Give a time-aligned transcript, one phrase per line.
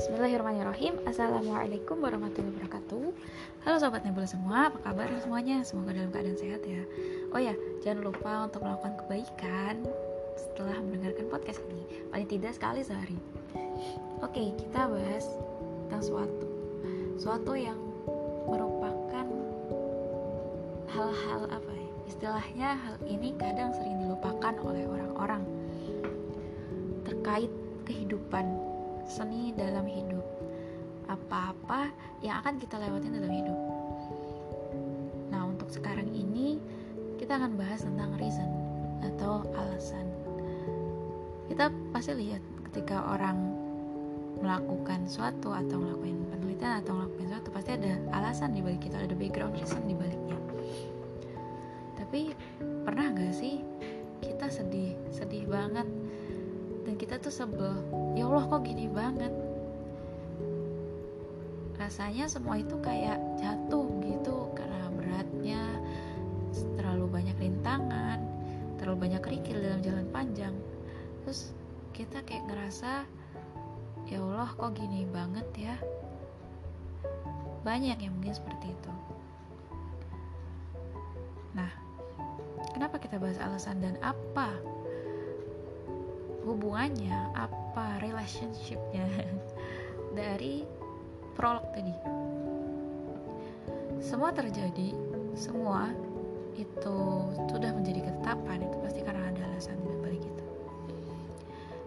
[0.00, 0.96] Bismillahirrahmanirrahim.
[1.04, 3.12] Assalamualaikum warahmatullahi wabarakatuh.
[3.68, 5.60] Halo Sobat Nebula semua, apa kabar semuanya?
[5.60, 6.80] Semoga dalam keadaan sehat ya.
[7.36, 7.52] Oh ya,
[7.84, 9.84] jangan lupa untuk melakukan kebaikan
[10.40, 11.84] Setelah mendengarkan podcast ini.
[12.08, 13.20] Paling tidak sekali sehari.
[14.24, 15.28] Oke, kita bahas
[15.84, 16.48] tentang suatu
[17.20, 17.76] Suatu yang
[18.48, 19.28] merupakan
[20.96, 21.88] hal-hal apa ya?
[22.08, 25.44] Istilahnya hal ini kadang sering dilupakan oleh orang-orang
[27.04, 27.52] Terkait
[27.84, 28.69] kehidupan
[29.10, 30.22] seni dalam hidup.
[31.10, 31.90] Apa-apa
[32.22, 33.58] yang akan kita lewatin dalam hidup.
[35.34, 36.62] Nah untuk sekarang ini
[37.18, 38.46] kita akan bahas tentang reason
[39.02, 40.06] atau alasan.
[41.50, 42.38] Kita pasti lihat
[42.70, 43.58] ketika orang
[44.38, 49.10] melakukan suatu atau melakukan penelitian atau melakukan suatu pasti ada alasan di balik itu ada
[49.18, 50.38] background reason di baliknya.
[51.98, 52.30] Tapi
[52.86, 53.58] pernah gak sih
[54.22, 54.94] kita sedih?
[55.10, 55.89] Sedih banget
[57.20, 57.76] tuh sebel.
[58.16, 59.32] Ya Allah kok gini banget?
[61.76, 65.62] Rasanya semua itu kayak jatuh gitu karena beratnya
[66.76, 68.20] terlalu banyak rintangan
[68.80, 70.56] terlalu banyak kerikil dalam jalan panjang.
[71.22, 71.52] Terus
[71.92, 73.04] kita kayak ngerasa
[74.08, 75.76] ya Allah kok gini banget ya?
[77.60, 78.92] Banyak yang mungkin seperti itu.
[81.52, 81.68] Nah
[82.72, 84.48] kenapa kita bahas alasan dan apa
[86.50, 89.06] hubungannya apa relationshipnya?
[90.18, 90.66] Dari
[91.38, 91.94] prolog tadi.
[94.02, 94.96] Semua terjadi
[95.38, 95.92] semua
[96.58, 96.98] itu
[97.46, 100.44] sudah menjadi ketetapan itu pasti karena ada alasan di balik itu.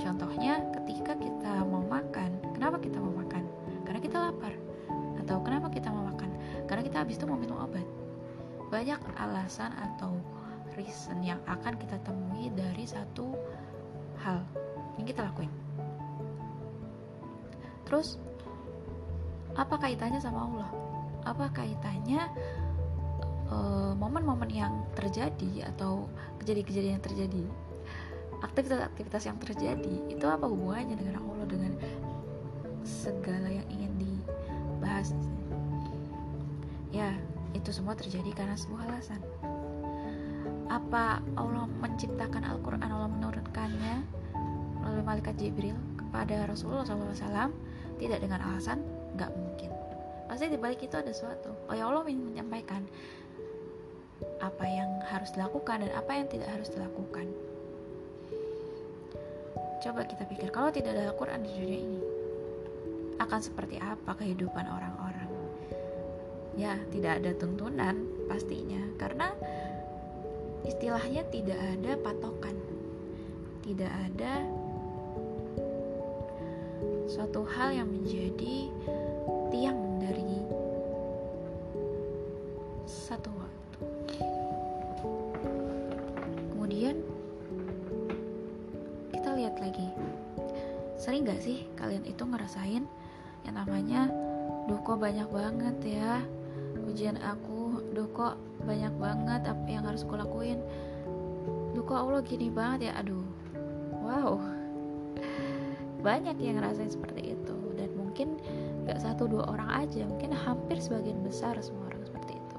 [0.00, 3.44] Contohnya ketika kita mau makan kenapa kita mau makan?
[3.84, 4.54] Karena kita lapar.
[5.20, 6.30] Atau kenapa kita mau makan?
[6.64, 7.84] Karena kita habis itu mau minum obat.
[8.72, 10.16] Banyak alasan atau
[10.74, 13.34] reason yang akan kita temui dari satu
[14.22, 14.40] hal
[14.96, 15.52] yang kita lakuin.
[17.86, 18.18] Terus
[19.56, 20.70] apa kaitannya sama Allah?
[21.26, 22.22] Apa kaitannya
[23.50, 26.10] eh, momen-momen uh, yang terjadi atau
[26.42, 27.44] kejadian-kejadian yang terjadi?
[28.44, 31.72] Aktivitas-aktivitas yang terjadi itu apa hubungannya dengan Allah dengan
[32.84, 35.16] segala yang ingin dibahas?
[36.92, 37.16] Ya
[37.56, 39.20] itu semua terjadi karena sebuah alasan
[40.66, 43.96] apa Allah menciptakan Al-Quran Allah menurunkannya?
[44.82, 47.50] Melalui malaikat Jibril kepada Rasulullah SAW
[47.98, 48.82] tidak dengan alasan
[49.18, 49.70] nggak mungkin.
[50.26, 51.54] Pasti di balik itu ada sesuatu.
[51.70, 52.82] Oh ya Allah ingin menyampaikan
[54.40, 57.26] apa yang harus dilakukan dan apa yang tidak harus dilakukan.
[59.80, 62.00] Coba kita pikir kalau tidak ada Al-Quran di dunia ini
[63.16, 65.30] akan seperti apa kehidupan orang-orang?
[66.56, 69.36] Ya tidak ada tuntunan pastinya karena
[70.66, 72.58] istilahnya tidak ada patokan.
[73.62, 74.42] Tidak ada
[77.06, 78.68] suatu hal yang menjadi
[79.54, 80.42] tiang dari
[82.86, 83.78] satu waktu.
[86.54, 87.02] Kemudian
[89.14, 89.88] kita lihat lagi.
[90.98, 92.84] Sering gak sih kalian itu ngerasain
[93.46, 94.10] yang namanya
[94.66, 96.22] duh kok banyak banget ya
[96.86, 97.82] ujian aku.
[97.94, 98.34] Duh kok
[98.66, 100.58] banyak banget apa yang harus aku lakuin.
[101.72, 102.92] Duh kok Allah gini banget ya?
[102.98, 103.22] Aduh.
[104.02, 104.42] Wow.
[106.06, 107.56] Banyak yang ngerasain seperti itu.
[107.78, 108.42] Dan mungkin
[108.84, 112.56] gak satu dua orang aja mungkin hampir sebagian besar semua orang seperti itu.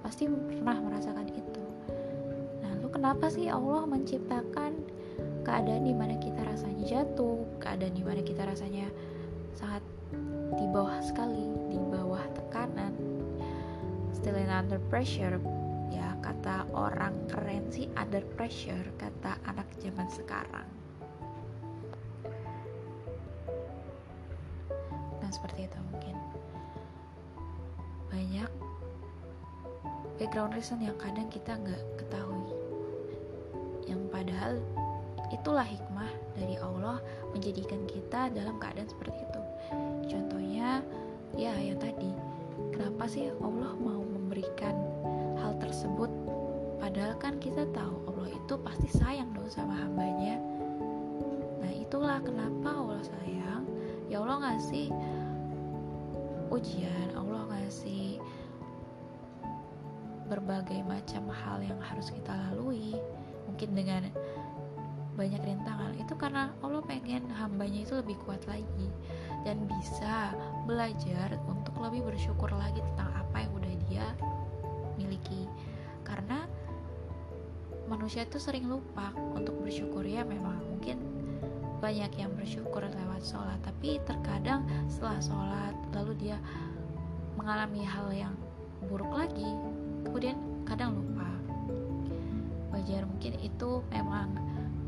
[0.00, 1.64] Pasti pernah merasakan itu.
[2.64, 4.72] Nah lu kenapa sih Allah menciptakan
[5.42, 8.86] keadaan di mana kita rasanya jatuh keadaan di mana kita rasanya
[9.52, 9.82] sangat
[14.62, 15.42] under pressure.
[15.90, 20.70] Ya kata orang keren sih under pressure kata anak zaman sekarang.
[25.18, 26.14] Nah seperti itu mungkin.
[28.14, 28.50] Banyak
[30.22, 32.54] background reason yang kadang kita nggak ketahui.
[33.90, 34.54] Yang padahal
[35.34, 37.02] itulah hikmah dari Allah
[37.34, 39.42] menjadikan kita dalam keadaan seperti itu.
[40.06, 40.86] Contohnya
[41.34, 42.14] ya yang tadi.
[42.72, 44.72] Kenapa sih Allah mau memberikan
[45.36, 46.08] hal tersebut.
[46.80, 50.40] Padahal kan kita tahu Allah itu pasti sayang dong sama hambanya.
[51.60, 53.68] Nah itulah kenapa Allah sayang.
[54.08, 54.88] Ya Allah ngasih
[56.48, 58.24] ujian Allah ngasih
[60.32, 62.96] berbagai macam hal yang harus kita lalui.
[63.52, 64.08] Mungkin dengan
[65.12, 65.92] banyak rintangan.
[66.00, 68.88] Itu karena Allah pengen hambanya itu lebih kuat lagi
[69.42, 70.34] dan bisa
[70.66, 74.06] belajar untuk lebih bersyukur lagi tentang apa yang udah dia
[74.94, 75.50] miliki.
[76.06, 76.46] Karena
[77.90, 80.06] manusia itu sering lupa untuk bersyukur.
[80.06, 81.02] Ya memang mungkin
[81.82, 86.38] banyak yang bersyukur lewat sholat tapi terkadang setelah sholat lalu dia
[87.34, 88.34] mengalami hal yang
[88.86, 89.50] buruk lagi
[90.06, 91.26] kemudian kadang lupa.
[92.70, 94.30] Wajar mungkin itu memang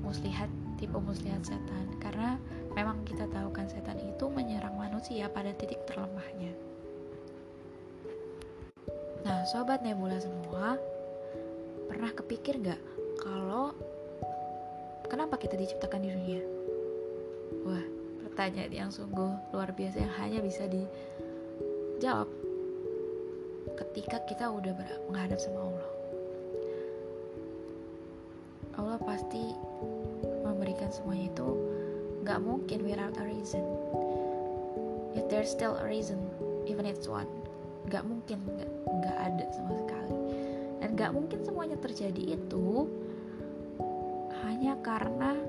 [0.00, 0.48] muslihat
[0.80, 1.86] tipe muslihat setan.
[2.00, 2.40] Karena
[2.78, 6.54] memang kita tahu kan setan itu menyerang manusia pada titik terlemahnya.
[9.26, 10.78] Nah sobat nebula semua
[11.90, 12.78] pernah kepikir gak
[13.18, 13.74] kalau
[15.10, 16.42] kenapa kita diciptakan di dunia?
[17.66, 17.82] Wah
[18.22, 22.30] pertanyaan yang sungguh luar biasa yang hanya bisa dijawab
[23.74, 24.70] ketika kita udah
[25.10, 25.90] menghadap sama Allah.
[28.78, 29.58] Allah pasti
[32.28, 33.64] gak mungkin without a reason.
[35.16, 36.20] If there's still a reason
[36.68, 37.24] even it's one
[37.88, 38.68] gak mungkin gak,
[39.00, 40.16] gak ada sama sekali.
[40.84, 42.84] Dan gak mungkin semuanya terjadi itu
[44.44, 45.40] hanya karena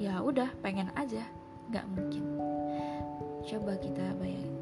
[0.00, 1.28] ya udah pengen aja
[1.68, 2.24] gak mungkin.
[3.44, 4.56] Coba kita bayangin.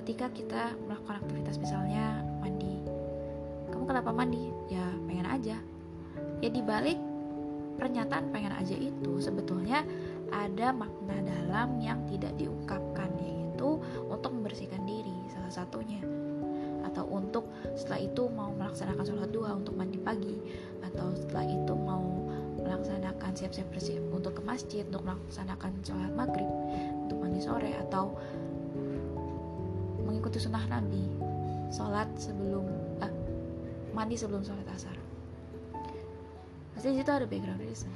[0.00, 2.80] Ketika kita melakukan aktivitas misalnya mandi.
[3.68, 4.48] Kamu kenapa mandi?
[4.72, 5.60] Ya pengen aja.
[6.40, 6.96] Ya dibalik
[7.76, 9.82] pernyataan pengen aja itu sebetulnya
[10.32, 16.00] ada makna dalam yang tidak diungkapkan yaitu untuk membersihkan diri salah satunya.
[16.84, 20.36] Atau untuk setelah itu mau melaksanakan sholat duha untuk mandi pagi
[20.84, 22.04] atau setelah itu mau
[22.60, 26.48] melaksanakan siap-siap bersih untuk ke masjid untuk melaksanakan sholat maghrib
[27.08, 28.14] untuk mandi sore atau
[30.04, 31.02] mengikuti sunnah nabi
[31.72, 32.64] sholat sebelum
[33.02, 33.12] eh,
[33.90, 34.94] mandi sebelum sholat asar.
[36.74, 37.90] Pasti situ ada background reason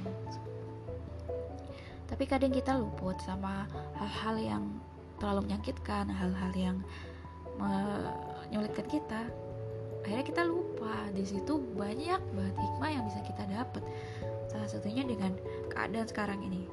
[2.19, 3.63] tapi kadang kita luput sama
[3.95, 4.63] hal-hal yang
[5.23, 6.77] terlalu menyakitkan hal-hal yang
[7.55, 9.23] menyulitkan kita.
[10.03, 11.07] Akhirnya kita lupa.
[11.15, 13.79] Di situ banyak banget hikmah yang bisa kita dapat
[14.51, 15.31] salah satunya dengan
[15.71, 16.67] keadaan sekarang ini.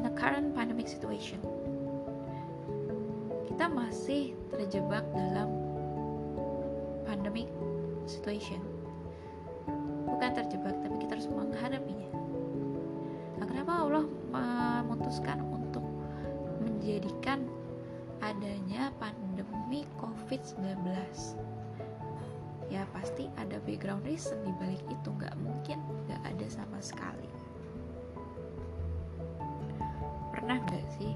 [0.00, 1.44] In a current pandemic situation.
[3.52, 5.52] Kita masih terjebak dalam
[7.04, 7.52] pandemic
[8.08, 8.64] situation.
[10.08, 12.08] Bukan terjebak tapi kita harus menghadapinya.
[13.36, 15.84] Nah kenapa Allah memutuskan untuk
[16.64, 17.44] menjadikan
[18.20, 20.84] adanya pandemi COVID-19
[22.68, 25.08] ya pasti ada background reason di balik itu.
[25.08, 27.28] Nggak mungkin nggak ada sama sekali.
[30.32, 31.12] Pernah nggak sih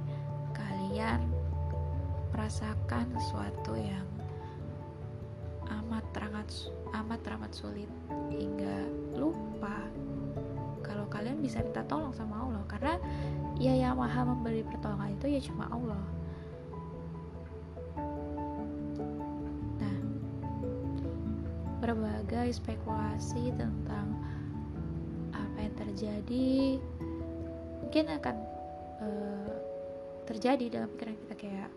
[0.56, 1.20] kalian
[2.32, 4.08] merasakan sesuatu yang
[5.69, 6.49] amat teramat
[6.97, 7.88] amat teramat sulit
[8.32, 8.88] hingga
[11.43, 12.62] bisa minta tolong sama Allah.
[12.71, 12.94] Karena
[13.59, 16.05] ya yang maha memberi pertolongan itu ya cuma Allah.
[19.83, 19.97] Nah
[21.83, 24.15] berbagai spekulasi tentang
[25.35, 26.79] apa yang terjadi
[27.83, 28.37] mungkin akan
[29.03, 29.55] uh,
[30.31, 31.71] terjadi dalam pikiran kita kayak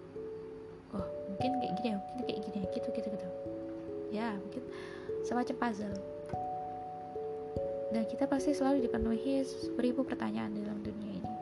[0.94, 1.03] oh
[1.33, 3.27] mungkin kayak gini ya mungkin kayak gini ya gitu gitu gitu.
[4.13, 4.63] Ya mungkin
[5.25, 6.14] semacam puzzle
[7.95, 11.33] dan kita pasti selalu dipenuhi seribu pertanyaan dalam dunia ini.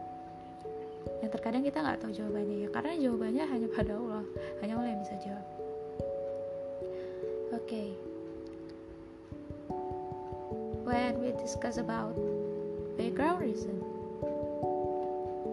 [1.26, 4.24] Yang terkadang kita nggak tahu jawabannya ya karena jawabannya hanya pada Allah
[4.62, 5.46] hanya Allah yang bisa jawab.
[7.58, 7.66] Oke.
[7.66, 7.90] Okay.
[10.84, 12.14] when we discuss about
[13.00, 13.80] background reason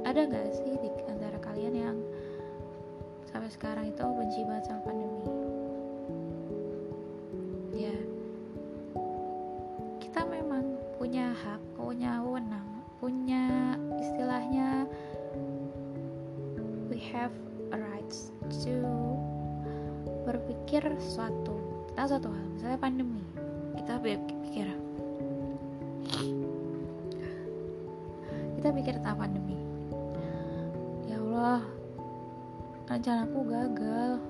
[0.03, 1.97] ada nggak sih di antara kalian yang
[3.31, 5.40] sampai sekarang itu benci banget sama pandemi
[20.71, 21.59] berpikir sesuatu
[21.91, 22.47] tentang suatu hal.
[22.55, 23.27] Misalnya pandemi
[23.75, 24.67] kita berpikir
[28.55, 29.59] kita pikir tentang pandemi.
[31.11, 31.67] Ya Allah
[32.87, 34.23] rencanaku gagal.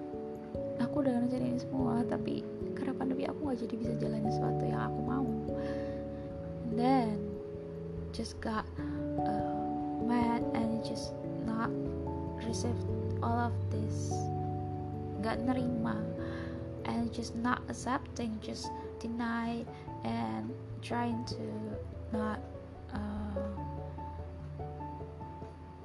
[0.81, 2.41] Aku udah rencanain semua tapi
[2.73, 5.29] karena pandemi aku gak jadi bisa jalan sesuatu yang aku mau.
[6.65, 7.21] And then
[8.17, 8.65] just got
[9.29, 9.61] uh,
[10.09, 11.13] mad and just
[11.45, 11.69] not
[12.41, 12.81] receive
[13.21, 14.17] all of this
[15.21, 15.97] gak nerima.
[16.89, 19.63] And just not accepting just deny
[20.03, 20.51] and
[20.83, 21.45] trying to
[22.11, 22.41] not
[22.91, 23.53] uh,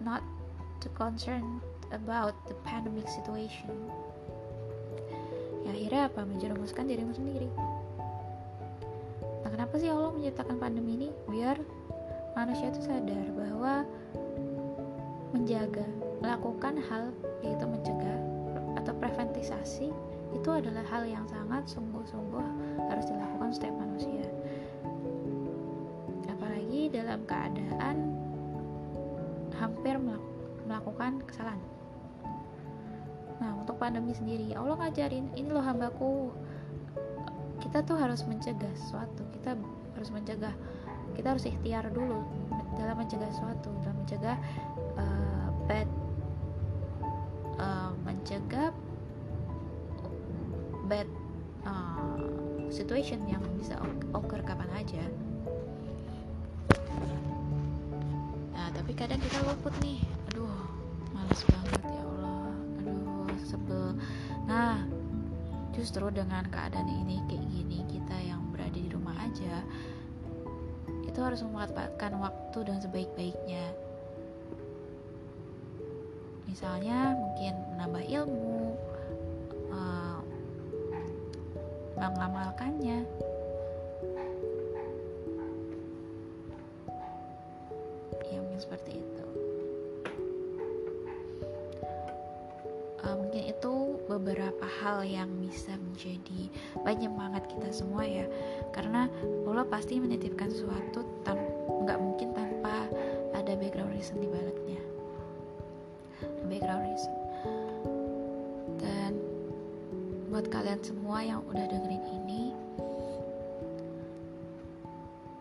[0.02, 0.24] not
[0.82, 1.62] to concern
[1.92, 3.70] about the pandemic situation.
[5.66, 6.22] Ya akhirnya apa?
[6.26, 7.50] Menjerumuskan dirimu sendiri.
[9.46, 11.10] Nah kenapa sih Allah menciptakan pandemi ini?
[11.30, 11.58] Biar
[12.34, 13.86] manusia itu sadar bahwa
[15.36, 15.86] menjaga
[16.24, 17.12] melakukan hal
[17.44, 17.95] yaitu mencegah
[19.06, 19.94] preventisasi
[20.34, 22.46] itu adalah hal yang sangat sungguh-sungguh
[22.90, 24.26] harus dilakukan setiap manusia.
[26.26, 28.18] Apalagi dalam keadaan
[29.62, 30.02] hampir
[30.66, 31.62] melakukan kesalahan.
[33.38, 36.34] Nah untuk pandemi sendiri Allah ngajarin ini loh hambaku
[37.62, 39.54] kita tuh harus mencegah sesuatu kita
[39.96, 40.56] harus mencegah
[41.14, 42.26] kita harus ikhtiar dulu
[42.76, 44.38] dalam mencegah sesuatu dalam mencegah
[52.76, 53.80] situation yang bisa
[54.12, 55.04] occur kapan aja.
[58.52, 60.04] Nah tapi kadang kita luput nih.
[60.36, 60.52] Aduh
[61.16, 62.52] males banget ya Allah.
[62.84, 63.96] Aduh sebel.
[64.44, 64.84] Nah
[65.72, 69.64] justru dengan keadaan ini kayak gini kita yang berada di rumah aja
[71.08, 73.66] itu harus memanfaatkan waktu dengan sebaik-baiknya.
[76.52, 78.76] Misalnya mungkin menambah ilmu
[79.72, 80.05] uh,
[82.14, 83.00] mengamalkannya.
[88.30, 89.26] Ya mungkin seperti itu.
[93.06, 93.74] Uh, mungkin itu
[94.10, 96.50] beberapa hal yang bisa menjadi
[96.82, 98.26] penyemangat kita semua ya.
[98.74, 99.10] Karena
[99.46, 101.06] Allah pasti menitipkan sesuatu
[101.86, 102.90] nggak mungkin tanpa
[103.38, 104.82] ada background reason di baliknya.
[106.50, 107.25] Background reason
[110.36, 112.52] buat kalian semua yang udah dengerin ini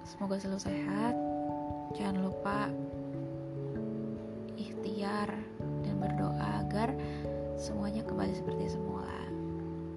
[0.06, 1.18] semoga selalu sehat.
[1.98, 2.70] Jangan lupa
[4.54, 5.34] ikhtiar
[5.82, 6.94] dan berdoa agar
[7.58, 9.18] semuanya kembali seperti semula.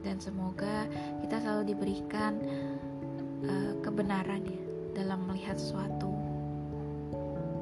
[0.02, 0.90] Dan semoga
[1.22, 2.42] kita selalu diberikan
[3.46, 4.62] uh, kebenaran ya
[4.98, 6.10] dalam melihat sesuatu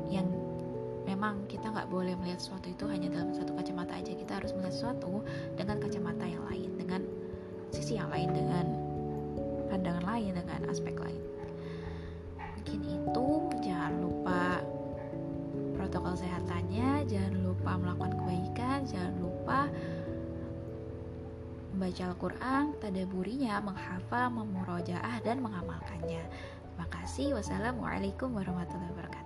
[0.08, 0.32] yang
[1.04, 4.16] memang kita nggak boleh melihat sesuatu itu hanya dalam satu kacamata aja.
[4.16, 5.20] Kita harus melihat sesuatu
[5.60, 7.04] dengan kacamata yang lain dengan
[7.86, 8.66] sisi yang lain dengan
[9.70, 11.22] pandangan lain dengan aspek lain
[12.58, 13.30] mungkin itu
[13.62, 14.58] jangan lupa
[15.78, 19.70] protokol sehatannya jangan lupa melakukan kebaikan jangan lupa
[21.76, 26.24] membaca Al-Quran, tadaburinya, menghafal, memurojaah, dan mengamalkannya.
[26.24, 27.36] Terima kasih.
[27.36, 29.25] Wassalamualaikum warahmatullahi wabarakatuh.